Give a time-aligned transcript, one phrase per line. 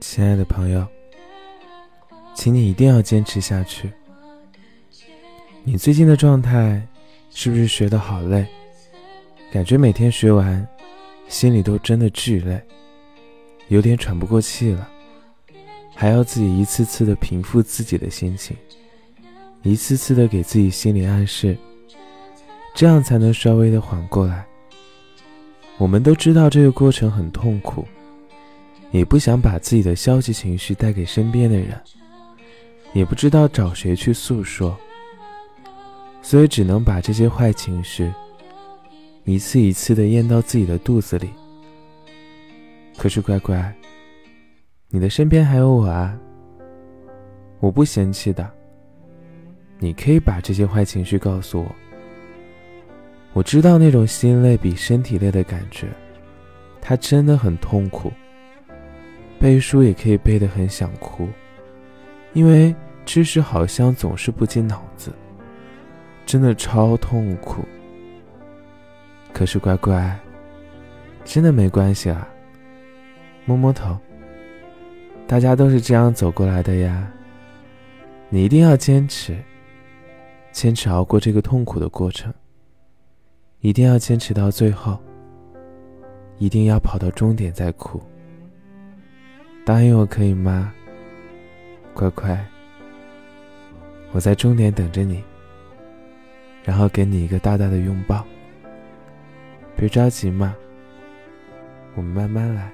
[0.00, 0.86] 亲爱的朋友，
[2.34, 3.92] 请你一定要坚持下去。
[5.62, 6.80] 你最近的状态
[7.30, 8.46] 是不是学得好累？
[9.52, 10.66] 感觉每天学完，
[11.28, 12.60] 心里都真的巨累，
[13.68, 14.88] 有点喘不过气了，
[15.94, 18.56] 还要自己一次次的平复自己的心情，
[19.62, 21.56] 一次次的给自己心理暗示，
[22.74, 24.46] 这样才能稍微的缓过来。
[25.78, 27.84] 我们都知道这个过程很痛苦。
[28.90, 31.80] 也不想把自己的消极情绪带给身边的人，
[32.92, 34.76] 也不知道找谁去诉说，
[36.22, 38.12] 所以只能把这些坏情绪
[39.24, 41.30] 一次一次的咽到自己的肚子里。
[42.96, 43.74] 可是乖乖，
[44.88, 46.18] 你的身边还有我啊，
[47.60, 48.50] 我不嫌弃的。
[49.78, 51.74] 你可以把这些坏情绪告诉我，
[53.32, 55.86] 我知道那种心累比身体累的感觉，
[56.82, 58.12] 它真的很痛苦。
[59.40, 61.26] 背书也可以背得很想哭，
[62.34, 62.74] 因为
[63.06, 65.10] 知识好像总是不进脑子，
[66.26, 67.64] 真的超痛苦。
[69.32, 70.14] 可是乖乖，
[71.24, 72.28] 真的没关系啊，
[73.46, 73.96] 摸摸头。
[75.26, 77.10] 大家都是这样走过来的呀，
[78.28, 79.34] 你一定要坚持，
[80.52, 82.30] 坚持熬过这个痛苦的过程，
[83.60, 84.98] 一定要坚持到最后，
[86.36, 87.98] 一定要跑到终点再哭。
[89.64, 90.72] 答应我可以吗，
[91.94, 92.44] 乖乖？
[94.12, 95.22] 我在终点等着你，
[96.64, 98.24] 然后给你一个大大的拥抱。
[99.76, 100.54] 别着急嘛，
[101.94, 102.72] 我们慢慢来。